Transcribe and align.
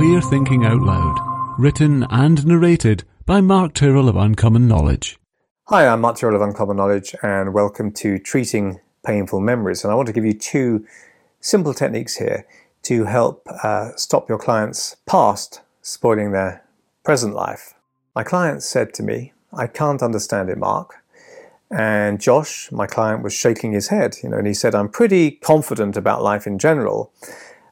Clear 0.00 0.22
Thinking 0.22 0.64
Out 0.64 0.80
Loud, 0.80 1.18
written 1.58 2.06
and 2.08 2.46
narrated 2.46 3.04
by 3.26 3.42
Mark 3.42 3.74
Tyrrell 3.74 4.08
of 4.08 4.16
Uncommon 4.16 4.66
Knowledge. 4.66 5.18
Hi, 5.68 5.86
I'm 5.86 6.00
Mark 6.00 6.16
Tyrrell 6.16 6.36
of 6.36 6.40
Uncommon 6.40 6.78
Knowledge, 6.78 7.14
and 7.22 7.52
welcome 7.52 7.92
to 7.92 8.18
Treating 8.18 8.80
Painful 9.04 9.40
Memories. 9.40 9.84
And 9.84 9.92
I 9.92 9.94
want 9.94 10.06
to 10.06 10.14
give 10.14 10.24
you 10.24 10.32
two 10.32 10.86
simple 11.40 11.74
techniques 11.74 12.16
here 12.16 12.46
to 12.84 13.04
help 13.04 13.46
uh, 13.62 13.90
stop 13.96 14.26
your 14.30 14.38
clients' 14.38 14.96
past 15.04 15.60
spoiling 15.82 16.32
their 16.32 16.64
present 17.04 17.34
life. 17.34 17.74
My 18.16 18.22
client 18.22 18.62
said 18.62 18.94
to 18.94 19.02
me, 19.02 19.34
I 19.52 19.66
can't 19.66 20.02
understand 20.02 20.48
it, 20.48 20.56
Mark. 20.56 21.04
And 21.70 22.18
Josh, 22.18 22.72
my 22.72 22.86
client, 22.86 23.22
was 23.22 23.34
shaking 23.34 23.72
his 23.72 23.88
head, 23.88 24.16
you 24.22 24.30
know, 24.30 24.38
and 24.38 24.46
he 24.46 24.54
said, 24.54 24.74
I'm 24.74 24.88
pretty 24.88 25.32
confident 25.32 25.94
about 25.94 26.22
life 26.22 26.46
in 26.46 26.58
general. 26.58 27.12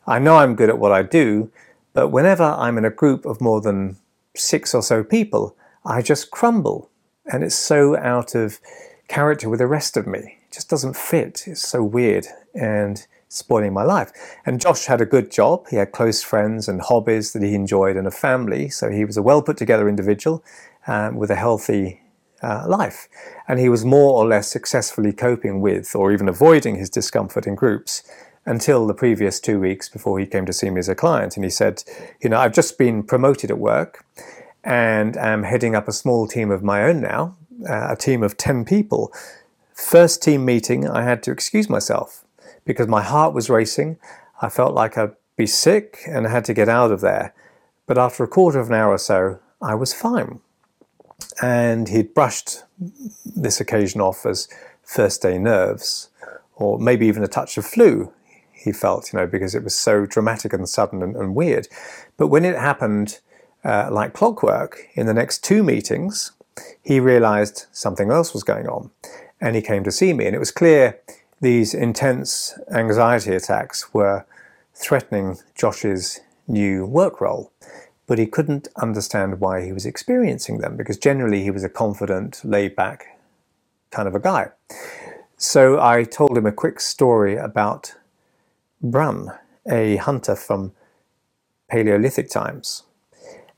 I 0.07 0.19
know 0.19 0.37
I'm 0.37 0.57
good 0.57 0.69
at 0.69 0.79
what 0.79 0.93
I 0.93 1.02
do, 1.02 1.51
but 1.98 2.12
whenever 2.12 2.45
I'm 2.45 2.79
in 2.79 2.84
a 2.84 2.91
group 2.91 3.27
of 3.27 3.41
more 3.41 3.61
than 3.61 3.97
six 4.37 4.73
or 4.73 4.84
so 4.84 5.02
people, 5.02 5.57
I 5.84 6.01
just 6.01 6.30
crumble. 6.30 6.93
And 7.27 7.43
it's 7.43 7.57
so 7.57 7.97
out 7.97 8.37
of 8.37 8.61
character 9.09 9.48
with 9.48 9.59
the 9.59 9.66
rest 9.66 9.97
of 9.97 10.07
me. 10.07 10.37
It 10.47 10.52
just 10.52 10.71
doesn't 10.71 10.95
fit. 10.95 11.43
It's 11.48 11.66
so 11.66 11.83
weird 11.83 12.29
and 12.55 13.05
spoiling 13.29 13.73
my 13.73 13.83
life. 13.83 14.12
And 14.47 14.61
Josh 14.61 14.87
had 14.87 15.01
a 15.01 15.07
good 15.07 15.33
job. 15.33 15.66
He 15.71 15.74
had 15.74 15.91
close 15.91 16.23
friends 16.23 16.69
and 16.69 16.80
hobbies 16.80 17.33
that 17.33 17.43
he 17.43 17.57
enjoyed 17.57 17.97
and 17.97 18.07
a 18.07 18.12
family. 18.12 18.69
So 18.69 18.91
he 18.91 19.05
was 19.05 19.16
a 19.16 19.23
well 19.23 19.43
put 19.43 19.57
together 19.57 19.88
individual 19.88 20.45
um, 20.87 21.16
with 21.16 21.33
a 21.33 21.35
healthy 21.35 22.01
uh, 22.45 22.65
life. 22.69 23.09
And 23.49 23.59
he 23.59 23.69
was 23.69 23.85
more 23.85 24.12
or 24.12 24.24
less 24.24 24.46
successfully 24.46 25.12
coping 25.12 25.60
with 25.60 25.96
or 25.96 26.12
even 26.12 26.29
avoiding 26.29 26.77
his 26.77 26.91
discomfort 26.91 27.45
in 27.49 27.57
groups 27.57 28.05
until 28.48 28.87
the 28.87 28.95
previous 28.95 29.38
two 29.38 29.61
weeks 29.61 29.88
before 29.88 30.19
he 30.19 30.25
came 30.25 30.47
to 30.47 30.52
see 30.52 30.70
me 30.70 30.79
as 30.79 30.88
a 30.88 30.95
client. 30.95 31.37
And 31.37 31.45
he 31.45 31.51
said, 31.51 31.84
You 32.20 32.30
know, 32.30 32.38
I've 32.38 32.55
just 32.55 32.79
been 32.79 33.02
promoted 33.02 33.51
at 33.51 33.59
work 33.59 34.04
and 34.65 35.16
am 35.18 35.43
heading 35.43 35.74
up 35.74 35.87
a 35.87 35.93
small 35.93 36.27
team 36.27 36.51
of 36.51 36.63
my 36.63 36.82
own 36.82 37.01
now, 37.01 37.37
uh, 37.69 37.88
a 37.91 37.96
team 37.96 38.23
of 38.23 38.38
10 38.38 38.65
people. 38.65 39.13
First 39.74 40.23
team 40.23 40.45
meeting, 40.45 40.88
I 40.88 41.02
had 41.02 41.23
to 41.24 41.30
excuse 41.30 41.69
myself 41.69 42.24
because 42.65 42.88
my 42.88 43.02
heart 43.02 43.35
was 43.35 43.51
racing. 43.51 43.99
I 44.41 44.49
felt 44.49 44.74
like 44.74 44.96
I'd 44.96 45.15
be 45.37 45.46
sick 45.46 46.01
and 46.09 46.26
I 46.26 46.30
had 46.30 46.46
to 46.46 46.54
get 46.54 46.69
out 46.69 46.91
of 46.91 47.02
there. 47.02 47.35
But 47.87 47.99
after 47.99 48.24
a 48.24 48.29
quarter 48.29 48.60
of 48.60 48.69
an 48.69 48.74
hour 48.74 48.93
or 48.93 48.99
so, 48.99 49.41
I 49.60 49.74
was 49.74 49.93
fine. 49.93 50.41
And 51.43 51.88
he'd 51.88 52.15
brushed 52.15 52.65
this 53.24 53.60
occasion 53.60 54.01
off 54.01 54.24
as 54.24 54.49
first 54.82 55.21
day 55.23 55.38
nerves, 55.38 56.09
or 56.57 56.79
maybe 56.79 57.07
even 57.07 57.23
a 57.23 57.29
touch 57.29 57.59
of 57.59 57.66
flu, 57.66 58.13
he 58.59 58.73
felt, 58.73 59.12
you 59.12 59.18
know, 59.18 59.26
because 59.26 59.54
it 59.54 59.64
was 59.64 59.74
so 59.74 60.06
dramatic 60.06 60.52
and 60.52 60.68
sudden 60.68 61.02
and, 61.02 61.16
and 61.16 61.34
weird. 61.34 61.68
But 62.16 62.28
when 62.28 62.45
it 62.45 62.56
happened 62.56 63.20
uh, 63.64 63.88
like 63.90 64.12
clockwork 64.12 64.78
in 64.94 65.06
the 65.06 65.14
next 65.14 65.44
two 65.44 65.62
meetings, 65.62 66.32
he 66.82 67.00
realized 67.00 67.66
something 67.72 68.10
else 68.10 68.34
was 68.34 68.42
going 68.42 68.66
on 68.69 68.91
and 69.41 69.54
he 69.54 69.62
came 69.62 69.84
to 69.84 69.92
see 69.92 70.12
me. 70.12 70.26
And 70.26 70.34
it 70.34 70.41
was 70.41 70.50
clear 70.50 70.98
these 71.41 71.75
intense 71.75 72.59
anxiety 72.70 73.34
attacks 73.34 73.94
were 73.94 74.26
threatening 74.75 75.38
Josh's 75.54 76.20
new 76.47 76.84
work 76.86 77.20
role. 77.20 77.53
But 78.06 78.19
he 78.19 78.26
couldn't 78.26 78.69
understand 78.76 79.38
why 79.38 79.64
he 79.64 79.72
was 79.72 79.84
experiencing 79.84 80.59
them 80.59 80.76
because 80.76 80.97
generally 80.97 81.42
he 81.42 81.50
was 81.50 81.62
a 81.62 81.69
confident, 81.69 82.41
laid 82.42 82.75
back 82.75 83.19
kind 83.91 84.09
of 84.09 84.14
a 84.14 84.20
guy. 84.20 84.50
So 85.36 85.81
I 85.81 86.04
told 86.04 86.36
him 86.36 86.47
a 86.47 86.53
quick 86.53 86.81
story 86.81 87.36
about 87.36 87.94
Bran, 88.81 89.28
a 89.71 89.97
hunter 89.97 90.37
from 90.37 90.72
Paleolithic 91.71 92.31
times. 92.31 92.84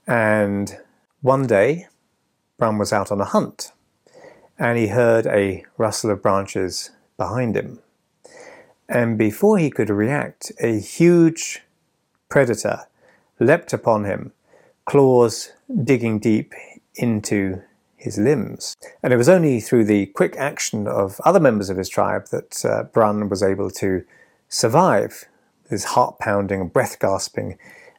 And 0.06 0.76
one 1.20 1.46
day, 1.46 1.86
Bran 2.58 2.78
was 2.78 2.92
out 2.92 3.12
on 3.12 3.20
a 3.20 3.24
hunt 3.24 3.72
and 4.58 4.76
he 4.76 4.88
heard 4.88 5.26
a 5.26 5.64
rustle 5.78 6.10
of 6.10 6.22
branches 6.22 6.90
behind 7.16 7.56
him. 7.56 7.80
And 8.88 9.16
before 9.16 9.58
he 9.58 9.70
could 9.70 9.88
react, 9.88 10.52
a 10.60 10.78
huge 10.78 11.62
predator 12.28 12.86
leapt 13.38 13.72
upon 13.72 14.04
him, 14.04 14.32
claws 14.84 15.52
digging 15.84 16.18
deep 16.18 16.52
into 16.94 17.62
his 17.96 18.18
limbs. 18.18 18.76
And 19.02 19.12
it 19.12 19.16
was 19.16 19.28
only 19.28 19.60
through 19.60 19.84
the 19.84 20.06
quick 20.06 20.36
action 20.36 20.86
of 20.86 21.20
other 21.24 21.40
members 21.40 21.70
of 21.70 21.76
his 21.76 21.88
tribe 21.88 22.26
that 22.28 22.64
uh, 22.64 22.82
Bran 22.84 23.28
was 23.28 23.42
able 23.42 23.70
to 23.72 24.04
survive 24.50 25.26
his 25.70 25.84
heart 25.84 26.18
pounding 26.18 26.68
breath 26.68 26.98
gasping, 26.98 27.56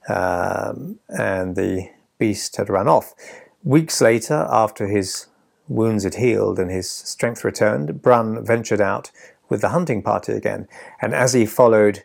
um, 0.07 0.99
and 1.09 1.55
the 1.55 1.89
beast 2.19 2.57
had 2.57 2.69
run 2.69 2.87
off. 2.87 3.15
Weeks 3.63 4.01
later, 4.01 4.45
after 4.49 4.87
his 4.87 5.27
wounds 5.67 6.03
had 6.03 6.15
healed 6.15 6.59
and 6.59 6.69
his 6.69 6.89
strength 6.89 7.43
returned, 7.43 8.01
Brun 8.01 8.45
ventured 8.45 8.81
out 8.81 9.09
with 9.49 9.61
the 9.61 9.69
hunting 9.69 10.03
party 10.03 10.33
again. 10.33 10.67
And 11.01 11.15
as 11.15 11.33
he 11.33 11.45
followed 11.45 12.03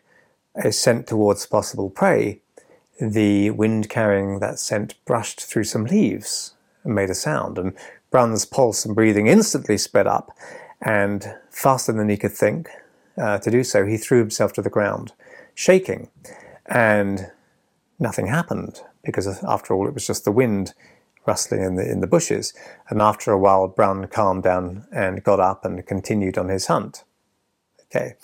a 0.55 0.71
scent 0.71 1.07
towards 1.07 1.45
possible 1.45 1.89
prey, 1.89 2.41
the 2.99 3.51
wind 3.51 3.89
carrying 3.89 4.39
that 4.39 4.59
scent 4.59 4.95
brushed 5.05 5.41
through 5.41 5.65
some 5.65 5.85
leaves 5.85 6.53
and 6.83 6.95
made 6.95 7.09
a 7.09 7.15
sound. 7.15 7.57
And 7.57 7.73
Brun's 8.09 8.45
pulse 8.45 8.85
and 8.85 8.95
breathing 8.95 9.27
instantly 9.27 9.77
sped 9.77 10.07
up, 10.07 10.35
and 10.81 11.35
faster 11.49 11.91
than 11.91 12.09
he 12.09 12.17
could 12.17 12.31
think 12.31 12.69
uh, 13.17 13.39
to 13.39 13.51
do 13.51 13.63
so, 13.63 13.85
he 13.85 13.97
threw 13.97 14.19
himself 14.19 14.53
to 14.53 14.61
the 14.61 14.69
ground, 14.69 15.13
shaking. 15.53 16.09
And 16.65 17.31
nothing 17.99 18.27
happened 18.27 18.81
because, 19.03 19.27
after 19.43 19.73
all, 19.73 19.87
it 19.87 19.93
was 19.93 20.05
just 20.05 20.25
the 20.25 20.31
wind 20.31 20.73
rustling 21.25 21.61
in 21.61 21.75
the 21.75 21.89
in 21.89 21.99
the 21.99 22.07
bushes. 22.07 22.53
And 22.89 23.01
after 23.01 23.31
a 23.31 23.37
while, 23.37 23.67
Bran 23.67 24.07
calmed 24.07 24.43
down 24.43 24.87
and 24.91 25.23
got 25.23 25.39
up 25.39 25.65
and 25.65 25.85
continued 25.85 26.37
on 26.37 26.49
his 26.49 26.67
hunt. 26.67 27.03
Okay, 27.85 28.15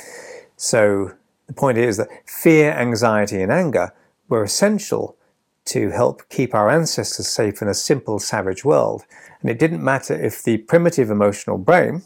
so 0.55 1.11
the 1.47 1.53
point 1.53 1.77
is 1.77 1.97
that 1.97 2.09
fear, 2.25 2.71
anxiety, 2.71 3.41
and 3.41 3.51
anger 3.51 3.93
were 4.29 4.43
essential 4.43 5.17
to 5.65 5.91
help 5.91 6.27
keep 6.29 6.53
our 6.53 6.69
ancestors 6.69 7.27
safe 7.27 7.61
in 7.61 7.67
a 7.67 7.73
simple 7.73 8.19
savage 8.19 8.65
world. 8.65 9.05
And 9.41 9.49
it 9.49 9.59
didn't 9.59 9.83
matter 9.83 10.13
if 10.13 10.43
the 10.43 10.57
primitive 10.57 11.09
emotional 11.09 11.57
brain, 11.57 12.03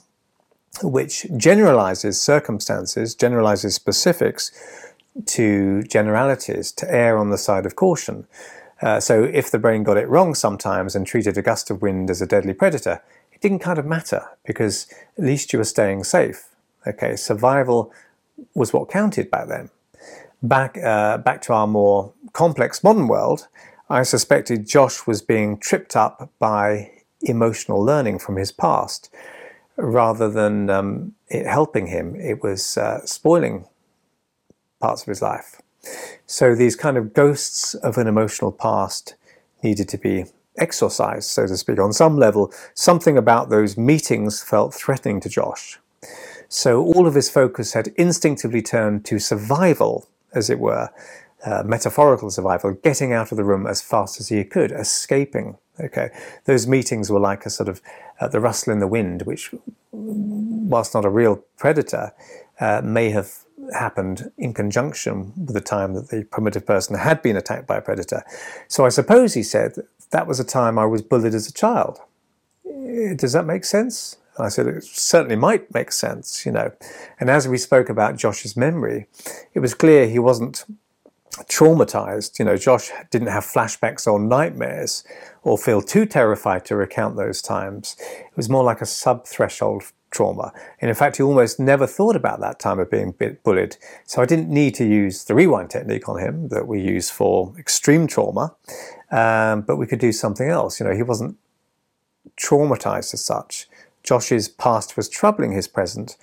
which 0.83 1.25
generalizes 1.38 2.19
circumstances, 2.19 3.15
generalizes 3.15 3.75
specifics 3.75 4.51
to 5.25 5.83
generalities, 5.83 6.71
to 6.73 6.93
err 6.93 7.17
on 7.17 7.29
the 7.29 7.38
side 7.38 7.65
of 7.65 7.75
caution. 7.75 8.27
Uh, 8.81 8.99
so 8.99 9.23
if 9.23 9.49
the 9.49 9.57
brain 9.57 9.83
got 9.83 9.97
it 9.97 10.07
wrong 10.07 10.35
sometimes 10.35 10.95
and 10.95 11.07
treated 11.07 11.38
a 11.38 11.41
gust 11.41 11.71
of 11.71 11.81
wind 11.81 12.09
as 12.09 12.21
a 12.21 12.27
deadly 12.27 12.53
predator, 12.53 13.01
it 13.31 13.41
didn't 13.41 13.59
kind 13.59 13.79
of 13.79 13.85
matter 13.85 14.25
because 14.45 14.88
at 15.17 15.23
least 15.23 15.51
you 15.51 15.59
were 15.59 15.65
staying 15.65 16.03
safe. 16.03 16.49
Okay, 16.85 17.15
survival 17.15 17.91
was 18.53 18.71
what 18.71 18.89
counted 18.89 19.31
back 19.31 19.47
then. 19.47 19.69
Back 20.44 20.77
uh, 20.77 21.17
back 21.17 21.41
to 21.44 21.53
our 21.53 21.65
more 21.65 22.13
complex 22.33 22.83
modern 22.83 23.07
world, 23.07 23.47
I 23.89 24.03
suspected 24.03 24.67
Josh 24.67 25.07
was 25.07 25.21
being 25.21 25.57
tripped 25.57 25.95
up 25.95 26.29
by 26.38 26.91
emotional 27.21 27.83
learning 27.83 28.19
from 28.19 28.35
his 28.35 28.51
past, 28.51 29.09
rather 29.77 30.29
than 30.29 30.69
um, 30.69 31.13
it 31.29 31.45
helping 31.45 31.88
him. 31.88 32.15
It 32.15 32.43
was 32.43 32.77
uh, 32.77 33.05
spoiling 33.05 33.65
parts 34.81 35.03
of 35.03 35.07
his 35.07 35.21
life. 35.21 35.61
So 36.25 36.55
these 36.55 36.75
kind 36.75 36.97
of 36.97 37.13
ghosts 37.13 37.73
of 37.75 37.97
an 37.97 38.07
emotional 38.07 38.51
past 38.51 39.15
needed 39.63 39.88
to 39.89 39.97
be 39.97 40.25
exorcised, 40.57 41.29
so 41.29 41.47
to 41.47 41.55
speak. 41.57 41.79
On 41.79 41.93
some 41.93 42.17
level, 42.17 42.51
something 42.73 43.17
about 43.17 43.49
those 43.49 43.77
meetings 43.77 44.41
felt 44.41 44.73
threatening 44.73 45.19
to 45.21 45.29
Josh. 45.29 45.79
So 46.49 46.83
all 46.83 47.07
of 47.07 47.15
his 47.15 47.29
focus 47.29 47.73
had 47.73 47.89
instinctively 47.95 48.61
turned 48.61 49.05
to 49.05 49.19
survival, 49.19 50.07
as 50.33 50.49
it 50.49 50.59
were, 50.59 50.89
uh, 51.47 51.63
metaphorical 51.63 52.29
survival, 52.29 52.73
getting 52.73 53.13
out 53.13 53.31
of 53.31 53.38
the 53.38 53.44
room 53.44 53.65
as 53.65 53.81
fast 53.81 54.19
as 54.19 54.27
he 54.27 54.44
could, 54.44 54.71
escaping. 54.71 55.57
Okay, 55.79 56.09
those 56.45 56.67
meetings 56.67 57.11
were 57.11 57.19
like 57.19 57.45
a 57.45 57.49
sort 57.49 57.69
of 57.69 57.81
uh, 58.19 58.27
the 58.27 58.39
rustle 58.39 58.73
in 58.73 58.79
the 58.79 58.88
wind, 58.88 59.21
which, 59.21 59.53
whilst 59.91 60.94
not 60.94 61.05
a 61.05 61.09
real 61.09 61.44
predator, 61.55 62.13
uh, 62.59 62.81
may 62.83 63.11
have 63.11 63.45
happened 63.73 64.31
in 64.38 64.53
conjunction 64.53 65.31
with 65.35 65.53
the 65.53 65.61
time 65.61 65.94
that 65.94 66.09
the 66.09 66.23
primitive 66.23 66.65
person 66.65 66.97
had 66.97 67.21
been 67.21 67.38
attacked 67.38 67.67
by 67.67 67.77
a 67.77 67.81
predator. 67.81 68.23
So 68.67 68.85
I 68.85 68.89
suppose 68.89 69.33
he 69.33 69.44
said 69.44 69.75
that, 70.11 70.27
was 70.27 70.39
a 70.39 70.44
time 70.44 70.79
I 70.79 70.85
was 70.85 71.01
bullied 71.01 71.33
as 71.33 71.47
a 71.47 71.53
child. 71.53 71.99
Eh, 72.65 73.13
does 73.13 73.33
that 73.33 73.45
make 73.45 73.65
sense? 73.65 74.17
I 74.39 74.49
said, 74.49 74.67
it 74.67 74.83
certainly 74.83 75.35
might 75.35 75.73
make 75.73 75.91
sense, 75.91 76.45
you 76.45 76.51
know. 76.51 76.71
And 77.19 77.29
as 77.29 77.47
we 77.47 77.57
spoke 77.57 77.89
about 77.89 78.17
Josh's 78.17 78.55
memory, 78.55 79.07
it 79.53 79.59
was 79.59 79.73
clear 79.73 80.07
he 80.07 80.19
wasn't 80.19 80.65
traumatized. 81.45 82.39
You 82.39 82.45
know, 82.45 82.57
Josh 82.57 82.92
didn't 83.12 83.30
have 83.30 83.44
flashbacks 83.44 84.07
or 84.07 84.19
nightmares 84.19 85.04
or 85.44 85.57
feel 85.57 85.81
too 85.81 86.06
terrified 86.06 86.66
to 86.66 86.75
recount 86.75 87.16
those 87.16 87.42
times. 87.42 87.95
It 88.00 88.36
was 88.36 88.50
more 88.50 88.63
like 88.63 88.81
a 88.81 88.86
sub 88.86 89.25
threshold 89.25 89.84
trauma. 90.12 90.54
And 90.80 90.89
in 90.89 90.95
fact, 90.95 91.18
he 91.18 91.24
almost 91.24 91.60
never 91.60 91.86
thought 91.86 92.16
about 92.16 92.39
that 92.39 92.60
time 92.60 92.80
of 92.80 92.89
being 92.89 93.13
bullied. 93.44 93.78
So 94.06 94.22
I 94.22 94.25
didn't 94.25 94.50
need 94.50 94.74
to 94.75 94.86
use 94.86 95.25
the 95.25 95.36
rewind 95.36 95.69
technique 95.69 96.07
on 96.07 96.19
him 96.19 96.50
that 96.50 96.68
we 96.68 96.81
use 96.81 97.10
for 97.10 97.54
extreme 97.57 98.07
trauma, 98.07 98.56
um, 99.12 99.62
but 99.62 99.78
we 99.78 99.88
could 99.88 100.00
do 100.00 100.12
something 100.12 100.50
else. 100.50 100.80
You 100.80 100.86
know, 100.86 100.95
he 100.95 101.04
wasn't 101.04 101.38
traumatized 102.38 103.13
as 103.13 103.24
such. 103.24 103.68
Josh's 104.04 104.48
past 104.48 104.95
was 104.95 105.10
troubling 105.10 105.51
his 105.51 105.68
present, 105.68 106.16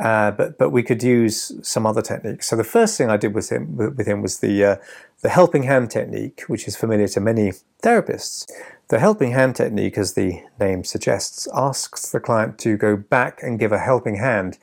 uh, 0.00 0.30
but 0.30 0.58
but 0.58 0.70
we 0.70 0.82
could 0.82 1.02
use 1.02 1.52
some 1.62 1.86
other 1.86 2.02
techniques. 2.02 2.48
So 2.48 2.56
the 2.56 2.64
first 2.64 2.98
thing 2.98 3.10
I 3.10 3.16
did 3.16 3.34
with 3.34 3.50
him 3.50 3.76
with 3.76 4.06
him 4.06 4.22
was 4.22 4.40
the 4.40 4.64
uh, 4.64 4.76
the 5.22 5.28
helping 5.28 5.64
hand 5.64 5.90
technique, 5.90 6.42
which 6.48 6.68
is 6.68 6.76
familiar 6.76 7.08
to 7.08 7.20
many 7.20 7.52
therapists. 7.82 8.50
The 8.88 8.98
helping 9.00 9.32
hand 9.32 9.56
technique, 9.56 9.98
as 9.98 10.14
the 10.14 10.42
name 10.60 10.84
suggests, 10.84 11.48
asks 11.52 12.10
the 12.10 12.20
client 12.20 12.58
to 12.60 12.76
go 12.76 12.96
back 12.96 13.42
and 13.42 13.58
give 13.58 13.72
a 13.72 13.78
helping 13.78 14.16
hand 14.16 14.58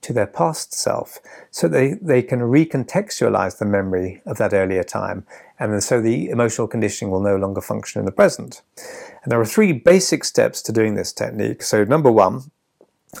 to 0.00 0.12
their 0.14 0.26
past 0.26 0.72
self 0.72 1.18
so 1.50 1.68
they, 1.68 1.92
they 2.00 2.22
can 2.22 2.40
recontextualize 2.40 3.58
the 3.58 3.66
memory 3.66 4.22
of 4.24 4.38
that 4.38 4.54
earlier 4.54 4.82
time 4.82 5.26
and 5.60 5.82
so 5.82 6.00
the 6.00 6.30
emotional 6.30 6.66
conditioning 6.66 7.12
will 7.12 7.20
no 7.20 7.36
longer 7.36 7.60
function 7.60 8.00
in 8.00 8.06
the 8.06 8.12
present. 8.12 8.62
And 9.22 9.30
there 9.30 9.38
are 9.38 9.46
three 9.46 9.74
basic 9.74 10.24
steps 10.24 10.62
to 10.62 10.72
doing 10.72 10.94
this 10.94 11.12
technique. 11.12 11.62
So 11.62 11.84
number 11.84 12.10
one, 12.10 12.50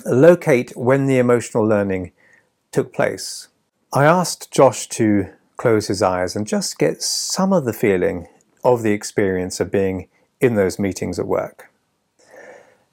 locate 0.06 0.76
when 0.76 1.06
the 1.06 1.18
emotional 1.18 1.66
learning 1.66 2.12
took 2.72 2.92
place. 2.92 3.48
I 3.92 4.04
asked 4.04 4.50
Josh 4.50 4.88
to 4.90 5.30
close 5.56 5.88
his 5.88 6.02
eyes 6.02 6.36
and 6.36 6.46
just 6.46 6.78
get 6.78 7.02
some 7.02 7.52
of 7.52 7.64
the 7.64 7.72
feeling 7.72 8.28
of 8.64 8.82
the 8.82 8.92
experience 8.92 9.60
of 9.60 9.70
being 9.70 10.08
in 10.40 10.54
those 10.54 10.78
meetings 10.78 11.18
at 11.18 11.26
work. 11.26 11.70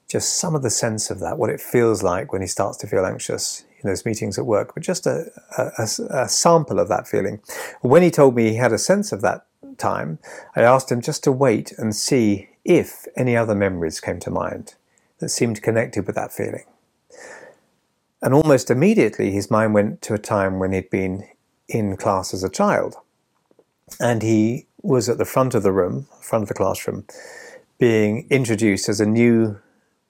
Just 0.08 0.36
some 0.36 0.54
of 0.54 0.62
the 0.62 0.70
sense 0.70 1.10
of 1.10 1.20
that, 1.20 1.38
what 1.38 1.50
it 1.50 1.60
feels 1.60 2.02
like 2.02 2.32
when 2.32 2.42
he 2.42 2.48
starts 2.48 2.76
to 2.78 2.86
feel 2.86 3.04
anxious 3.04 3.64
in 3.80 3.88
those 3.88 4.04
meetings 4.04 4.38
at 4.38 4.46
work, 4.46 4.74
but 4.74 4.82
just 4.82 5.06
a, 5.06 5.30
a, 5.56 5.88
a, 6.10 6.28
sample 6.28 6.78
of 6.78 6.88
that 6.88 7.06
feeling. 7.06 7.40
When 7.80 8.02
he 8.02 8.10
told 8.10 8.34
me 8.34 8.50
he 8.50 8.56
had 8.56 8.72
a 8.72 8.78
sense 8.78 9.12
of 9.12 9.20
that 9.22 9.46
time, 9.76 10.18
I 10.56 10.62
asked 10.62 10.90
him 10.90 11.00
just 11.00 11.22
to 11.24 11.32
wait 11.32 11.72
and 11.78 11.94
see 11.94 12.48
if 12.64 13.06
any 13.16 13.36
other 13.36 13.54
memories 13.54 14.00
came 14.00 14.18
to 14.20 14.30
mind 14.30 14.74
that 15.20 15.28
seemed 15.28 15.62
connected 15.62 16.06
with 16.06 16.16
that 16.16 16.32
feeling. 16.32 16.64
And 18.20 18.34
almost 18.34 18.70
immediately, 18.70 19.30
his 19.30 19.50
mind 19.50 19.74
went 19.74 20.02
to 20.02 20.14
a 20.14 20.18
time 20.18 20.58
when 20.58 20.72
he'd 20.72 20.90
been 20.90 21.28
in 21.68 21.96
class 21.96 22.34
as 22.34 22.42
a 22.42 22.48
child. 22.48 22.96
And 24.00 24.22
he 24.22 24.66
was 24.82 25.08
at 25.08 25.18
the 25.18 25.24
front 25.24 25.54
of 25.54 25.62
the 25.62 25.72
room, 25.72 26.06
front 26.20 26.42
of 26.42 26.48
the 26.48 26.54
classroom, 26.54 27.04
being 27.78 28.26
introduced 28.30 28.88
as 28.88 29.00
a 29.00 29.06
new 29.06 29.60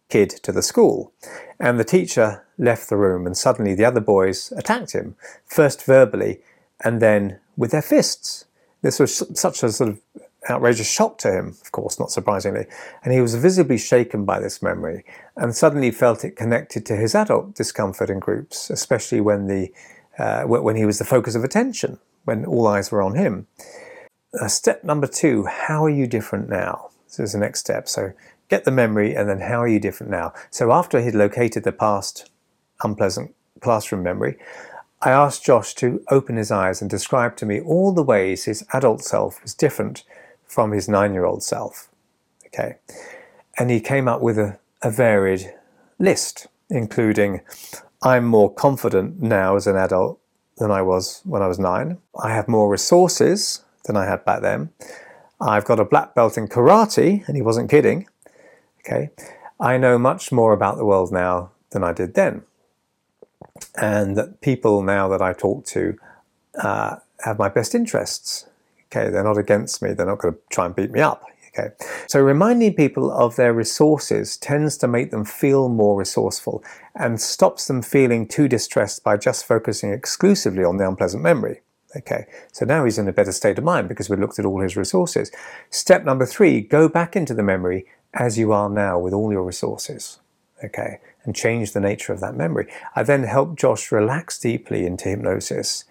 kid 0.09 0.31
to 0.31 0.53
the 0.53 0.63
school. 0.63 1.13
And 1.61 1.79
the 1.79 1.85
teacher 1.85 2.47
left 2.57 2.89
the 2.89 2.97
room, 2.97 3.27
and 3.27 3.37
suddenly 3.37 3.75
the 3.75 3.85
other 3.85 4.01
boys 4.01 4.53
attacked 4.57 4.93
him, 4.93 5.17
first 5.47 5.85
verbally 5.85 6.41
and 6.81 7.01
then 7.01 7.39
with 7.57 7.71
their 7.73 7.83
fists. 7.83 8.45
This 8.83 9.01
was 9.01 9.25
such 9.35 9.63
a 9.63 9.71
sort 9.71 9.91
of 9.91 10.01
outrageous 10.49 10.91
shock 10.91 11.19
to 11.19 11.33
him, 11.33 11.57
of 11.63 11.73
course, 11.73 11.99
not 11.99 12.11
surprisingly, 12.11 12.67
and 13.05 13.13
he 13.13 13.21
was 13.21 13.35
visibly 13.35 13.79
shaken 13.79 14.25
by 14.25 14.41
this 14.41 14.63
memory 14.63 15.05
and 15.37 15.55
suddenly 15.55 15.91
felt 15.91 16.25
it 16.25 16.37
connected 16.37 16.85
to 16.87 16.97
his 16.97 17.15
adult 17.15 17.55
discomfort 17.55 18.11
in 18.11 18.19
groups, 18.19 18.71
especially 18.71 19.21
when, 19.21 19.47
the, 19.47 19.73
uh, 20.19 20.43
when 20.45 20.77
he 20.77 20.87
was 20.87 20.99
the 20.99 21.05
focus 21.05 21.35
of 21.35 21.45
attention, 21.45 21.99
when 22.25 22.45
all 22.45 22.67
eyes 22.67 22.91
were 22.91 23.03
on 23.03 23.15
him. 23.15 23.47
Uh, 24.39 24.49
step 24.49 24.85
number 24.85 25.07
two 25.07 25.45
how 25.45 25.85
are 25.85 25.91
you 25.91 26.07
different 26.07 26.49
now? 26.49 26.91
This 27.07 27.19
is 27.21 27.33
the 27.33 27.39
next 27.39 27.61
step. 27.61 27.89
So 27.89 28.13
get 28.49 28.65
the 28.65 28.71
memory, 28.71 29.15
and 29.15 29.29
then 29.29 29.41
how 29.41 29.63
are 29.63 29.69
you 29.69 29.81
different 29.81 30.11
now? 30.11 30.33
So 30.51 30.73
after 30.73 31.01
he'd 31.01 31.15
located 31.15 31.65
the 31.65 31.73
past 31.73 32.31
unpleasant 32.83 33.35
classroom 33.61 34.03
memory, 34.03 34.37
I 35.01 35.11
asked 35.11 35.45
Josh 35.45 35.75
to 35.77 36.03
open 36.11 36.37
his 36.37 36.51
eyes 36.51 36.81
and 36.81 36.91
describe 36.91 37.37
to 37.37 37.47
me 37.47 37.61
all 37.61 37.93
the 37.93 38.03
ways 38.03 38.45
his 38.45 38.65
adult 38.73 39.03
self 39.03 39.41
was 39.43 39.55
different 39.55 40.05
from 40.49 40.73
his 40.73 40.89
nine 40.89 41.13
year 41.13 41.25
old 41.25 41.43
self. 41.43 41.89
Okay. 42.47 42.77
And 43.59 43.71
he 43.71 43.81
came 43.81 44.09
up 44.09 44.21
with 44.21 44.39
a, 44.39 44.59
a 44.83 44.91
varied 44.91 45.55
list, 45.99 46.47
including 46.71 47.41
I'm 48.03 48.25
more 48.25 48.53
confident 48.53 49.21
now 49.21 49.57
as 49.57 49.67
an 49.67 49.77
adult 49.77 50.21
than 50.57 50.71
I 50.71 50.83
was 50.83 51.21
when 51.25 51.43
I 51.43 51.49
was 51.49 51.59
nine. 51.59 51.99
I 52.21 52.31
have 52.31 52.49
more 52.49 52.71
resources 52.71 53.63
than 53.85 53.97
I 53.97 54.07
had 54.07 54.25
back 54.25 54.43
then. 54.43 54.71
I've 55.41 55.65
got 55.65 55.81
a 55.81 55.85
black 55.85 56.15
belt 56.15 56.37
in 56.37 56.49
karate, 56.49 57.27
and 57.27 57.37
he 57.37 57.43
wasn't 57.43 57.71
kidding. 57.71 58.09
Okay. 58.81 59.11
I 59.61 59.77
know 59.77 59.99
much 59.99 60.33
more 60.33 60.53
about 60.53 60.77
the 60.77 60.85
world 60.85 61.13
now 61.13 61.51
than 61.71 61.85
I 61.85 61.93
did 61.93 62.15
then. 62.15 62.43
And 63.77 64.17
that 64.17 64.41
people 64.41 64.83
now 64.83 65.09
that 65.09 65.23
I 65.23 65.33
talk 65.33 65.65
to 65.67 65.97
uh, 66.61 66.97
have 67.25 67.39
my 67.39 67.49
best 67.49 67.75
interests. 67.75 68.48
Okay, 68.91 69.11
they're 69.11 69.25
not 69.25 69.39
against 69.39 69.83
me, 69.83 69.93
they're 69.93 70.07
not 70.07 70.19
going 70.19 70.35
to 70.35 70.41
try 70.51 70.67
and 70.67 70.75
beat 70.75 70.91
me 70.91 71.01
up. 71.01 71.25
Okay, 71.59 71.75
so 72.07 72.21
reminding 72.21 72.75
people 72.75 73.11
of 73.11 73.37
their 73.37 73.53
resources 73.53 74.37
tends 74.37 74.77
to 74.79 74.89
make 74.89 75.11
them 75.11 75.25
feel 75.25 75.69
more 75.69 75.99
resourceful 75.99 76.63
and 76.95 77.21
stops 77.21 77.67
them 77.67 77.83
feeling 77.83 78.29
too 78.29 78.49
distressed 78.49 79.03
by 79.03 79.17
just 79.17 79.47
focusing 79.47 79.93
exclusively 79.93 80.63
on 80.63 80.77
the 80.77 80.87
unpleasant 80.87 81.23
memory. 81.23 81.61
Okay, 81.97 82.27
so 82.53 82.67
now 82.67 82.85
he's 82.85 82.99
in 82.99 83.09
a 83.09 83.13
better 83.13 83.33
state 83.33 83.59
of 83.59 83.65
mind 83.65 83.89
because 83.89 84.11
we 84.11 84.17
looked 84.17 84.39
at 84.39 84.45
all 84.45 84.61
his 84.61 84.77
resources. 84.77 85.33
Step 85.71 86.05
number 86.05 86.27
three 86.27 86.61
go 86.61 86.89
back 86.89 87.17
into 87.17 87.35
the 87.35 87.43
memory 87.43 87.87
as 88.15 88.39
you 88.39 88.53
are 88.53 88.69
now 88.69 88.99
with 88.99 89.15
all 89.15 89.33
your 89.33 89.45
resources. 89.45 90.19
Okay, 90.63 90.99
and 91.25 91.35
change 91.35 91.73
the 91.73 91.81
nature 91.81 92.13
of 92.13 92.21
that 92.21 92.35
memory. 92.35 92.71
I 92.95 93.05
then 93.05 93.23
helped 93.25 93.59
Josh 93.59 93.91
relax 93.91 94.39
deeply 94.39 94.85
into 94.85 95.09
hypnosis 95.09 95.85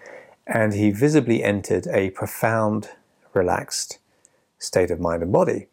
and 0.47 0.73
he 0.73 0.91
visibly 0.91 1.43
entered 1.43 1.87
a 1.87 2.09
profound, 2.11 2.89
relaxed 3.33 3.99
state 4.59 4.91
of 4.91 4.99
mind 4.99 5.21
and 5.21 5.31
body. 5.31 5.67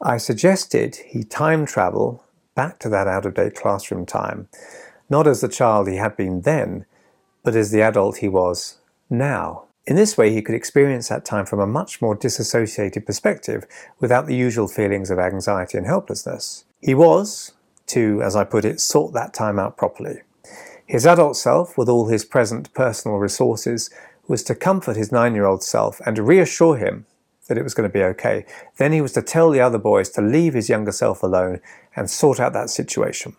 I 0.00 0.16
suggested 0.16 0.96
he 0.96 1.24
time 1.24 1.66
travel 1.66 2.24
back 2.54 2.78
to 2.80 2.88
that 2.88 3.08
out 3.08 3.26
of 3.26 3.34
date 3.34 3.54
classroom 3.54 4.06
time, 4.06 4.48
not 5.08 5.26
as 5.26 5.40
the 5.40 5.48
child 5.48 5.88
he 5.88 5.96
had 5.96 6.16
been 6.16 6.42
then, 6.42 6.86
but 7.42 7.56
as 7.56 7.70
the 7.70 7.82
adult 7.82 8.18
he 8.18 8.28
was 8.28 8.78
now. 9.10 9.64
In 9.84 9.96
this 9.96 10.16
way, 10.16 10.32
he 10.32 10.42
could 10.42 10.54
experience 10.54 11.08
that 11.08 11.24
time 11.24 11.44
from 11.44 11.58
a 11.58 11.66
much 11.66 12.00
more 12.00 12.14
disassociated 12.14 13.04
perspective 13.04 13.66
without 13.98 14.26
the 14.26 14.36
usual 14.36 14.68
feelings 14.68 15.10
of 15.10 15.18
anxiety 15.18 15.76
and 15.76 15.86
helplessness. 15.86 16.64
He 16.80 16.94
was, 16.94 17.52
to, 17.86 18.22
as 18.22 18.36
I 18.36 18.44
put 18.44 18.64
it, 18.64 18.80
sort 18.80 19.12
that 19.14 19.34
time 19.34 19.58
out 19.58 19.76
properly. 19.76 20.20
His 20.86 21.06
adult 21.06 21.36
self, 21.36 21.76
with 21.76 21.88
all 21.88 22.08
his 22.08 22.24
present 22.24 22.72
personal 22.74 23.18
resources, 23.18 23.90
was 24.28 24.42
to 24.44 24.54
comfort 24.54 24.96
his 24.96 25.12
nine 25.12 25.34
year 25.34 25.46
old 25.46 25.62
self 25.62 26.00
and 26.06 26.16
to 26.16 26.22
reassure 26.22 26.76
him 26.76 27.06
that 27.48 27.58
it 27.58 27.64
was 27.64 27.74
going 27.74 27.88
to 27.88 27.92
be 27.92 28.02
okay. 28.02 28.46
Then 28.76 28.92
he 28.92 29.00
was 29.00 29.12
to 29.12 29.22
tell 29.22 29.50
the 29.50 29.60
other 29.60 29.78
boys 29.78 30.08
to 30.10 30.22
leave 30.22 30.54
his 30.54 30.68
younger 30.68 30.92
self 30.92 31.22
alone 31.22 31.60
and 31.96 32.08
sort 32.08 32.40
out 32.40 32.52
that 32.52 32.70
situation. 32.70 33.36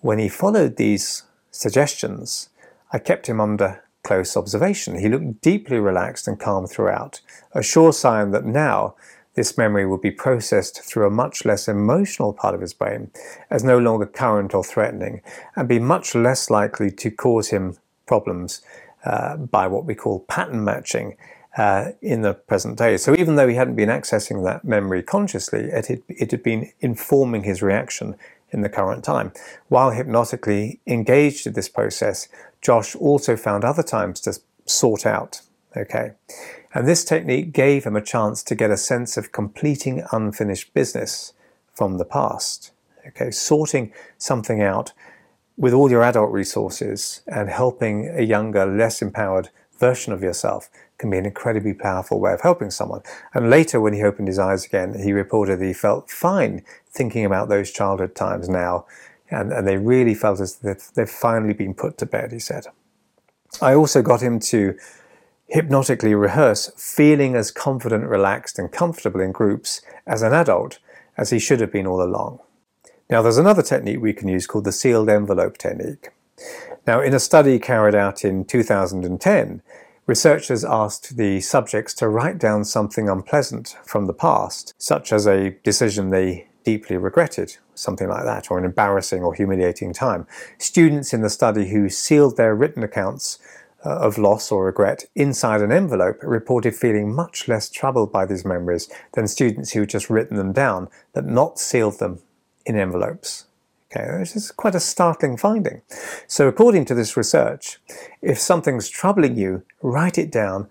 When 0.00 0.18
he 0.18 0.28
followed 0.28 0.76
these 0.76 1.24
suggestions, 1.50 2.50
I 2.92 2.98
kept 2.98 3.28
him 3.28 3.40
under 3.40 3.82
close 4.04 4.36
observation. 4.36 4.98
He 4.98 5.08
looked 5.08 5.42
deeply 5.42 5.78
relaxed 5.78 6.28
and 6.28 6.38
calm 6.38 6.66
throughout, 6.66 7.20
a 7.52 7.62
sure 7.62 7.92
sign 7.92 8.30
that 8.30 8.44
now 8.44 8.94
this 9.34 9.58
memory 9.58 9.86
would 9.86 10.00
be 10.00 10.10
processed 10.10 10.82
through 10.82 11.06
a 11.06 11.10
much 11.10 11.44
less 11.44 11.68
emotional 11.68 12.32
part 12.32 12.54
of 12.54 12.60
his 12.60 12.72
brain, 12.72 13.10
as 13.50 13.62
no 13.62 13.78
longer 13.78 14.06
current 14.06 14.54
or 14.54 14.64
threatening, 14.64 15.20
and 15.54 15.68
be 15.68 15.78
much 15.78 16.14
less 16.14 16.48
likely 16.48 16.90
to 16.90 17.10
cause 17.10 17.48
him 17.48 17.76
problems 18.06 18.62
uh, 19.08 19.36
by 19.38 19.66
what 19.66 19.86
we 19.86 19.94
call 19.94 20.20
pattern 20.20 20.62
matching 20.62 21.16
uh, 21.56 21.92
in 22.02 22.20
the 22.20 22.34
present 22.34 22.76
day. 22.76 22.98
So 22.98 23.16
even 23.16 23.36
though 23.36 23.48
he 23.48 23.54
hadn't 23.54 23.74
been 23.74 23.88
accessing 23.88 24.44
that 24.44 24.64
memory 24.64 25.02
consciously, 25.02 25.60
it 25.60 25.86
had, 25.86 26.02
it 26.08 26.30
had 26.30 26.42
been 26.42 26.70
informing 26.80 27.44
his 27.44 27.62
reaction 27.62 28.16
in 28.50 28.60
the 28.60 28.68
current 28.68 29.02
time. 29.02 29.32
While 29.68 29.92
hypnotically 29.92 30.80
engaged 30.86 31.46
in 31.46 31.54
this 31.54 31.70
process, 31.70 32.28
Josh 32.60 32.94
also 32.94 33.34
found 33.34 33.64
other 33.64 33.82
times 33.82 34.20
to 34.20 34.38
sort 34.66 35.06
out. 35.06 35.40
Okay. 35.74 36.12
And 36.74 36.86
this 36.86 37.02
technique 37.02 37.52
gave 37.52 37.84
him 37.84 37.96
a 37.96 38.02
chance 38.02 38.42
to 38.42 38.54
get 38.54 38.70
a 38.70 38.76
sense 38.76 39.16
of 39.16 39.32
completing 39.32 40.04
unfinished 40.12 40.74
business 40.74 41.32
from 41.74 41.96
the 41.96 42.04
past. 42.04 42.72
Okay, 43.06 43.30
sorting 43.30 43.90
something 44.18 44.60
out 44.60 44.92
with 45.58 45.74
all 45.74 45.90
your 45.90 46.04
adult 46.04 46.30
resources 46.30 47.20
and 47.26 47.50
helping 47.50 48.08
a 48.14 48.22
younger, 48.22 48.64
less 48.64 49.02
empowered 49.02 49.50
version 49.76 50.12
of 50.12 50.22
yourself 50.22 50.70
can 50.98 51.10
be 51.10 51.18
an 51.18 51.26
incredibly 51.26 51.74
powerful 51.74 52.20
way 52.20 52.32
of 52.32 52.40
helping 52.40 52.70
someone. 52.70 53.02
And 53.34 53.50
later, 53.50 53.80
when 53.80 53.92
he 53.92 54.02
opened 54.02 54.28
his 54.28 54.38
eyes 54.38 54.64
again, 54.64 55.00
he 55.02 55.12
reported 55.12 55.58
that 55.58 55.66
he 55.66 55.72
felt 55.72 56.10
fine 56.10 56.62
thinking 56.90 57.24
about 57.24 57.48
those 57.48 57.72
childhood 57.72 58.14
times 58.14 58.48
now. 58.48 58.86
And, 59.30 59.52
and 59.52 59.66
they 59.66 59.76
really 59.76 60.14
felt 60.14 60.40
as 60.40 60.60
if 60.62 60.92
they've 60.94 61.10
finally 61.10 61.54
been 61.54 61.74
put 61.74 61.98
to 61.98 62.06
bed, 62.06 62.32
he 62.32 62.38
said. 62.38 62.66
I 63.60 63.74
also 63.74 64.00
got 64.00 64.22
him 64.22 64.38
to 64.40 64.76
hypnotically 65.48 66.14
rehearse 66.14 66.70
feeling 66.76 67.34
as 67.34 67.50
confident, 67.50 68.04
relaxed, 68.04 68.58
and 68.58 68.70
comfortable 68.70 69.20
in 69.20 69.32
groups 69.32 69.82
as 70.06 70.22
an 70.22 70.32
adult 70.32 70.78
as 71.16 71.30
he 71.30 71.40
should 71.40 71.60
have 71.60 71.72
been 71.72 71.86
all 71.86 72.02
along. 72.02 72.38
Now, 73.10 73.22
there's 73.22 73.38
another 73.38 73.62
technique 73.62 74.00
we 74.02 74.12
can 74.12 74.28
use 74.28 74.46
called 74.46 74.64
the 74.64 74.72
sealed 74.72 75.08
envelope 75.08 75.56
technique. 75.56 76.10
Now, 76.86 77.00
in 77.00 77.14
a 77.14 77.18
study 77.18 77.58
carried 77.58 77.94
out 77.94 78.22
in 78.22 78.44
2010, 78.44 79.62
researchers 80.06 80.62
asked 80.62 81.16
the 81.16 81.40
subjects 81.40 81.94
to 81.94 82.08
write 82.08 82.38
down 82.38 82.64
something 82.64 83.08
unpleasant 83.08 83.76
from 83.84 84.06
the 84.06 84.12
past, 84.12 84.74
such 84.76 85.10
as 85.10 85.26
a 85.26 85.56
decision 85.62 86.10
they 86.10 86.48
deeply 86.64 86.98
regretted, 86.98 87.56
something 87.74 88.08
like 88.08 88.24
that, 88.24 88.50
or 88.50 88.58
an 88.58 88.66
embarrassing 88.66 89.22
or 89.22 89.32
humiliating 89.32 89.94
time. 89.94 90.26
Students 90.58 91.14
in 91.14 91.22
the 91.22 91.30
study 91.30 91.70
who 91.70 91.88
sealed 91.88 92.36
their 92.36 92.54
written 92.54 92.82
accounts 92.82 93.38
uh, 93.86 93.90
of 94.00 94.18
loss 94.18 94.52
or 94.52 94.66
regret 94.66 95.06
inside 95.14 95.62
an 95.62 95.72
envelope 95.72 96.18
reported 96.22 96.74
feeling 96.74 97.14
much 97.14 97.48
less 97.48 97.70
troubled 97.70 98.12
by 98.12 98.26
these 98.26 98.44
memories 98.44 98.90
than 99.14 99.26
students 99.26 99.72
who 99.72 99.80
had 99.80 99.88
just 99.88 100.10
written 100.10 100.36
them 100.36 100.52
down 100.52 100.88
but 101.14 101.24
not 101.24 101.58
sealed 101.58 101.98
them 102.00 102.20
in 102.68 102.76
envelopes. 102.76 103.46
Okay, 103.90 104.06
this 104.18 104.36
is 104.36 104.50
quite 104.50 104.74
a 104.74 104.80
startling 104.80 105.38
finding. 105.38 105.80
So, 106.26 106.46
according 106.46 106.84
to 106.86 106.94
this 106.94 107.16
research, 107.16 107.78
if 108.20 108.38
something's 108.38 108.90
troubling 108.90 109.36
you, 109.36 109.62
write 109.80 110.18
it 110.18 110.30
down, 110.30 110.68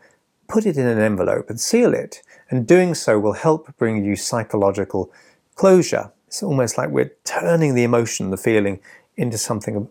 put 0.47 0.67
it 0.67 0.77
in 0.77 0.85
an 0.85 0.99
envelope, 0.99 1.49
and 1.49 1.59
seal 1.59 1.95
it. 1.95 2.21
And 2.49 2.67
doing 2.67 2.93
so 2.93 3.19
will 3.19 3.33
help 3.33 3.75
bring 3.77 4.05
you 4.05 4.15
psychological 4.15 5.11
closure. 5.55 6.11
It's 6.27 6.43
almost 6.43 6.77
like 6.77 6.89
we're 6.89 7.11
turning 7.23 7.73
the 7.73 7.83
emotion, 7.83 8.29
the 8.29 8.37
feeling, 8.37 8.79
into 9.15 9.37
something 9.39 9.89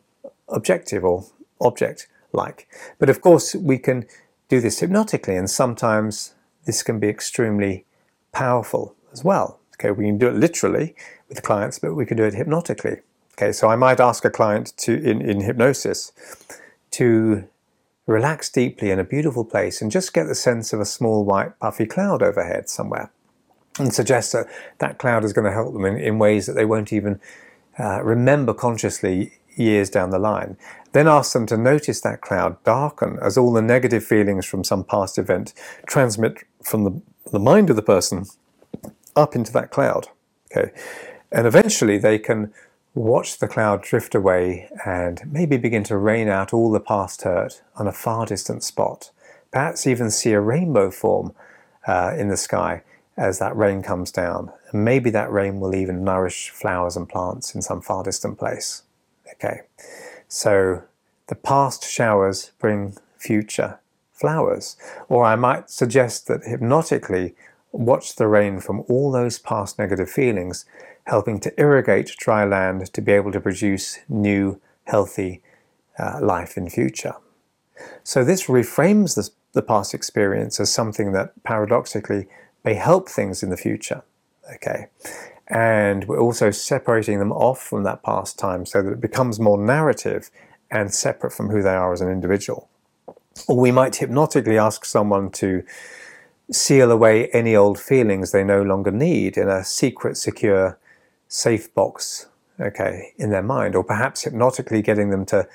objective 0.48 1.04
or 1.04 1.26
object 1.60 2.06
like. 2.32 2.68
But 3.00 3.10
of 3.10 3.20
course, 3.20 3.56
we 3.56 3.78
can 3.78 4.06
do 4.48 4.60
this 4.60 4.78
hypnotically, 4.78 5.36
and 5.36 5.50
sometimes 5.50 6.34
this 6.64 6.84
can 6.84 7.00
be 7.00 7.08
extremely 7.08 7.84
powerful 8.30 8.94
as 9.12 9.24
well. 9.24 9.58
Okay, 9.78 9.90
we 9.90 10.06
can 10.06 10.18
do 10.18 10.28
it 10.28 10.34
literally 10.34 10.94
with 11.28 11.42
clients, 11.42 11.78
but 11.78 11.94
we 11.94 12.06
can 12.06 12.16
do 12.16 12.24
it 12.24 12.34
hypnotically. 12.34 12.98
Okay, 13.34 13.52
so 13.52 13.68
I 13.68 13.76
might 13.76 14.00
ask 14.00 14.24
a 14.24 14.30
client 14.30 14.72
to 14.78 14.94
in, 14.94 15.20
in 15.20 15.42
hypnosis 15.42 16.12
to 16.92 17.46
relax 18.06 18.48
deeply 18.48 18.90
in 18.90 18.98
a 18.98 19.04
beautiful 19.04 19.44
place 19.44 19.82
and 19.82 19.90
just 19.90 20.14
get 20.14 20.24
the 20.24 20.34
sense 20.34 20.72
of 20.72 20.80
a 20.80 20.84
small 20.84 21.24
white 21.24 21.58
puffy 21.58 21.84
cloud 21.86 22.22
overhead 22.22 22.68
somewhere 22.68 23.10
and 23.78 23.92
suggest 23.92 24.32
that 24.32 24.46
that 24.78 24.98
cloud 24.98 25.24
is 25.24 25.32
going 25.32 25.44
to 25.44 25.52
help 25.52 25.72
them 25.72 25.84
in, 25.84 25.98
in 25.98 26.18
ways 26.18 26.46
that 26.46 26.54
they 26.54 26.64
won't 26.64 26.92
even 26.92 27.20
uh, 27.78 28.02
remember 28.02 28.54
consciously 28.54 29.32
years 29.56 29.90
down 29.90 30.10
the 30.10 30.18
line. 30.18 30.56
Then 30.92 31.08
ask 31.08 31.32
them 31.32 31.46
to 31.46 31.56
notice 31.56 32.00
that 32.00 32.20
cloud 32.20 32.62
darken 32.64 33.18
as 33.20 33.36
all 33.36 33.52
the 33.52 33.62
negative 33.62 34.04
feelings 34.04 34.46
from 34.46 34.64
some 34.64 34.84
past 34.84 35.18
event 35.18 35.52
transmit 35.86 36.44
from 36.62 36.84
the, 36.84 37.02
the 37.32 37.38
mind 37.38 37.68
of 37.68 37.76
the 37.76 37.82
person 37.82 38.26
up 39.16 39.34
into 39.34 39.52
that 39.52 39.70
cloud. 39.70 40.08
Okay. 40.50 40.72
And 41.32 41.46
eventually 41.46 41.98
they 41.98 42.18
can 42.18 42.52
watch 42.94 43.38
the 43.38 43.48
cloud 43.48 43.82
drift 43.82 44.14
away 44.14 44.68
and 44.84 45.20
maybe 45.26 45.56
begin 45.56 45.84
to 45.84 45.96
rain 45.96 46.28
out 46.28 46.54
all 46.54 46.70
the 46.70 46.80
past 46.80 47.22
hurt 47.22 47.62
on 47.74 47.86
a 47.86 47.92
far 47.92 48.26
distant 48.26 48.62
spot. 48.62 49.10
Perhaps 49.50 49.86
even 49.86 50.10
see 50.10 50.32
a 50.32 50.40
rainbow 50.40 50.90
form 50.90 51.34
uh, 51.86 52.14
in 52.16 52.28
the 52.28 52.36
sky 52.36 52.82
as 53.16 53.38
that 53.38 53.56
rain 53.56 53.82
comes 53.82 54.10
down. 54.10 54.52
And 54.70 54.84
maybe 54.84 55.10
that 55.10 55.30
rain 55.30 55.60
will 55.60 55.74
even 55.74 56.04
nourish 56.04 56.50
flowers 56.50 56.96
and 56.96 57.08
plants 57.08 57.54
in 57.54 57.62
some 57.62 57.80
far 57.80 58.02
distant 58.02 58.38
place. 58.38 58.82
Okay, 59.34 59.62
so 60.28 60.82
the 61.26 61.34
past 61.34 61.88
showers 61.88 62.52
bring 62.58 62.96
future 63.18 63.78
flowers. 64.12 64.76
Or 65.08 65.24
I 65.24 65.36
might 65.36 65.70
suggest 65.70 66.26
that 66.28 66.44
hypnotically 66.44 67.34
watch 67.76 68.16
the 68.16 68.26
rain 68.26 68.60
from 68.60 68.82
all 68.88 69.10
those 69.10 69.38
past 69.38 69.78
negative 69.78 70.10
feelings, 70.10 70.64
helping 71.04 71.38
to 71.40 71.60
irrigate 71.60 72.16
dry 72.18 72.44
land 72.44 72.92
to 72.92 73.00
be 73.00 73.12
able 73.12 73.32
to 73.32 73.40
produce 73.40 73.98
new, 74.08 74.60
healthy 74.84 75.42
uh, 75.98 76.18
life 76.20 76.56
in 76.56 76.68
future. 76.68 77.14
So 78.02 78.24
this 78.24 78.46
reframes 78.46 79.14
the, 79.14 79.30
the 79.52 79.62
past 79.62 79.94
experience 79.94 80.58
as 80.60 80.72
something 80.72 81.12
that 81.12 81.42
paradoxically 81.44 82.26
may 82.64 82.74
help 82.74 83.08
things 83.08 83.42
in 83.42 83.50
the 83.50 83.56
future. 83.56 84.02
Okay. 84.54 84.86
And 85.48 86.04
we're 86.08 86.20
also 86.20 86.50
separating 86.50 87.18
them 87.18 87.32
off 87.32 87.60
from 87.60 87.84
that 87.84 88.02
past 88.02 88.38
time 88.38 88.66
so 88.66 88.82
that 88.82 88.92
it 88.92 89.00
becomes 89.00 89.38
more 89.38 89.58
narrative 89.58 90.30
and 90.70 90.92
separate 90.92 91.32
from 91.32 91.50
who 91.50 91.62
they 91.62 91.74
are 91.74 91.92
as 91.92 92.00
an 92.00 92.10
individual. 92.10 92.68
Or 93.46 93.56
we 93.56 93.70
might 93.70 93.96
hypnotically 93.96 94.58
ask 94.58 94.84
someone 94.84 95.30
to 95.32 95.62
seal 96.50 96.90
away 96.90 97.28
any 97.28 97.56
old 97.56 97.78
feelings 97.78 98.32
they 98.32 98.44
no 98.44 98.62
longer 98.62 98.90
need 98.90 99.36
in 99.36 99.48
a 99.48 99.64
secret, 99.64 100.16
secure, 100.16 100.78
safe 101.28 101.72
box, 101.74 102.26
okay, 102.60 103.12
in 103.16 103.30
their 103.30 103.42
mind, 103.42 103.74
or 103.74 103.82
perhaps 103.82 104.22
hypnotically 104.22 104.82
getting 104.82 105.10
them 105.10 105.26
to 105.26 105.48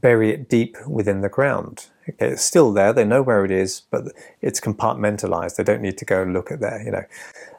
bury 0.00 0.30
it 0.30 0.48
deep 0.48 0.76
within 0.86 1.22
the 1.22 1.28
ground. 1.28 1.86
Okay, 2.08 2.32
it's 2.32 2.42
still 2.42 2.72
there. 2.72 2.92
They 2.92 3.04
know 3.04 3.22
where 3.22 3.44
it 3.44 3.50
is, 3.50 3.82
but 3.90 4.04
it's 4.42 4.60
compartmentalized. 4.60 5.56
They 5.56 5.64
don't 5.64 5.80
need 5.80 5.98
to 5.98 6.04
go 6.04 6.22
look 6.22 6.52
at 6.52 6.60
there. 6.60 6.82
You 6.82 6.90
know, 6.92 7.04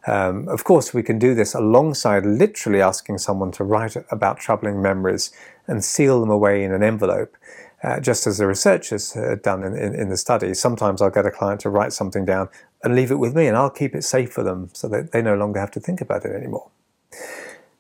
um, 0.06 0.48
of 0.48 0.64
course, 0.64 0.94
we 0.94 1.04
can 1.04 1.20
do 1.20 1.34
this 1.34 1.54
alongside 1.54 2.26
literally 2.26 2.82
asking 2.82 3.18
someone 3.18 3.52
to 3.54 3.64
write 3.64 3.96
about 4.12 4.40
troubling 4.40 4.82
memories 4.82 5.32
and 5.68 5.84
seal 5.84 6.22
them 6.22 6.30
away 6.30 6.64
in 6.64 6.72
an 6.72 6.84
envelope. 6.84 7.36
Uh, 7.84 8.00
just 8.00 8.26
as 8.26 8.40
the 8.40 8.48
researchers 8.48 9.14
had 9.14 9.44
done 9.44 9.64
in, 9.64 9.76
in, 9.76 9.94
in, 9.94 10.10
the 10.10 10.18
study, 10.18 10.54
sometimes 10.56 11.00
I'll 11.00 11.12
get 11.12 11.28
a 11.28 11.32
client 11.32 11.62
to 11.62 11.70
write 11.70 11.94
something 11.94 12.26
down 12.26 12.50
and 12.84 12.96
leave 12.96 13.12
it 13.12 13.20
with 13.20 13.36
me, 13.36 13.46
and 13.46 13.56
I'll 13.56 13.70
keep 13.70 13.94
it 13.94 14.04
safe 14.04 14.32
for 14.32 14.44
them 14.44 14.70
so 14.74 14.88
that 14.88 15.12
they 15.12 15.22
no 15.22 15.36
longer 15.36 15.60
have 15.60 15.72
to 15.72 15.80
think 15.80 16.02
about 16.02 16.26
it 16.26 16.36
anymore. 16.36 16.72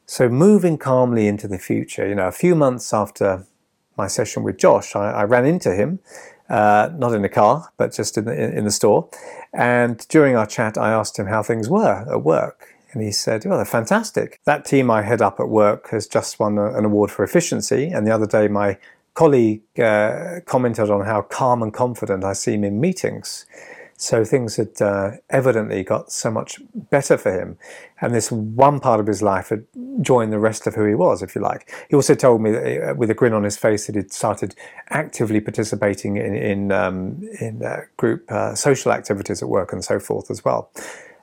So, 0.06 0.30
moving 0.30 0.78
calmly 0.78 1.28
into 1.28 1.48
the 1.48 1.58
future, 1.58 2.08
you 2.08 2.14
know, 2.14 2.28
a 2.28 2.32
few 2.32 2.56
months 2.56 2.94
after 2.94 3.46
my 3.98 4.08
session 4.08 4.44
with 4.44 4.58
Josh, 4.58 4.96
I, 4.96 5.12
I 5.12 5.24
ran 5.24 5.46
into 5.46 5.74
him, 5.74 6.00
uh, 6.48 6.90
not 6.96 7.14
in 7.14 7.24
the 7.24 7.30
car, 7.30 7.72
but 7.78 7.92
just 7.92 8.18
in 8.18 8.26
the, 8.26 8.58
in 8.58 8.64
the 8.64 8.72
store. 8.72 9.10
And 9.52 10.08
during 10.10 10.36
our 10.36 10.46
chat, 10.46 10.78
I 10.78 10.92
asked 10.92 11.18
him 11.18 11.26
how 11.26 11.42
things 11.42 11.68
were 11.68 12.06
at 12.10 12.24
work. 12.24 12.76
And 12.94 13.02
he 13.04 13.12
said, 13.12 13.46
Well, 13.46 13.58
they're 13.58 13.66
fantastic. 13.66 14.40
That 14.46 14.64
team 14.64 14.90
I 14.90 15.02
head 15.02 15.22
up 15.22 15.40
at 15.40 15.50
work 15.50 15.90
has 15.90 16.08
just 16.08 16.40
won 16.40 16.58
a, 16.58 16.74
an 16.78 16.86
award 16.86 17.12
for 17.12 17.24
efficiency. 17.24 17.88
And 17.90 18.08
the 18.08 18.12
other 18.12 18.28
day, 18.28 18.48
my 18.48 18.78
colleague 19.18 19.64
uh, 19.80 20.42
commented 20.46 20.92
on 20.92 21.04
how 21.04 21.24
calm 21.24 21.64
and 21.64 21.74
confident 21.74 22.24
I 22.24 22.34
seem 22.34 22.64
in 22.64 22.80
meetings. 22.80 23.48
So 24.00 24.24
things 24.24 24.58
had 24.58 24.80
uh, 24.80 25.12
evidently 25.32 25.84
got 25.84 26.12
so 26.12 26.30
much 26.30 26.62
better 26.76 27.18
for 27.18 27.32
him. 27.32 27.58
And 28.00 28.14
this 28.14 28.32
one 28.32 28.80
part 28.80 29.00
of 29.00 29.08
his 29.08 29.24
life 29.24 29.50
had 29.50 29.66
joined 30.02 30.32
the 30.32 30.38
rest 30.38 30.68
of 30.68 30.76
who 30.76 30.86
he 30.86 30.94
was, 30.94 31.24
if 31.24 31.34
you 31.34 31.42
like. 31.42 31.74
He 31.90 31.96
also 31.96 32.14
told 32.14 32.44
me 32.44 32.52
that, 32.52 32.90
uh, 32.92 32.94
with 32.94 33.10
a 33.10 33.16
grin 33.16 33.34
on 33.34 33.44
his 33.44 33.58
face 33.58 33.88
that 33.88 33.96
he'd 33.96 34.14
started 34.14 34.54
actively 34.90 35.42
participating 35.42 36.18
in, 36.18 36.36
in, 36.36 36.72
um, 36.72 37.28
in 37.42 37.66
uh, 37.66 37.82
group 37.98 38.32
uh, 38.32 38.54
social 38.54 38.92
activities 38.92 39.42
at 39.42 39.50
work 39.50 39.74
and 39.74 39.84
so 39.84 40.00
forth 40.00 40.30
as 40.30 40.46
well. 40.46 40.70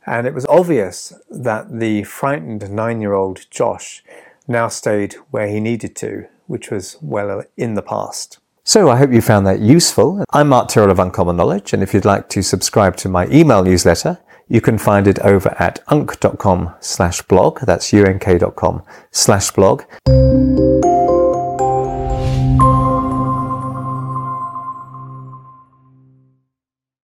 And 0.05 0.27
it 0.27 0.35
was 0.35 0.47
obvious 0.47 1.13
that 1.31 1.79
the 1.79 2.03
frightened 2.03 2.69
nine 2.73 3.01
year 3.01 3.13
old 3.13 3.47
Josh 3.53 4.03
now 4.49 4.67
stayed 4.67 5.15
where 5.31 5.47
he 5.47 5.61
needed 5.61 5.95
to, 5.97 6.27
which 6.47 6.71
was 6.71 6.97
well 7.01 7.43
in 7.57 7.75
the 7.75 7.83
past. 7.83 8.39
So 8.65 8.89
I 8.89 8.97
hope 8.97 9.13
you 9.13 9.21
found 9.21 9.47
that 9.47 9.61
useful. 9.61 10.25
I'm 10.33 10.49
Mark 10.49 10.69
Tyrrell 10.69 10.91
of 10.91 10.99
Uncommon 10.99 11.37
Knowledge, 11.37 11.73
and 11.73 11.83
if 11.83 11.93
you'd 11.93 12.07
like 12.07 12.29
to 12.31 12.43
subscribe 12.43 12.97
to 12.97 13.09
my 13.09 13.27
email 13.27 13.63
newsletter, 13.63 14.19
you 14.49 14.61
can 14.61 14.79
find 14.79 15.07
it 15.07 15.19
over 15.21 15.55
at 15.59 15.83
unk.com 15.89 16.75
slash 16.81 17.23
blog. 17.23 17.61
That's 17.61 17.93
unk.com 17.93 18.83
slash 19.11 19.51
blog. 19.51 19.83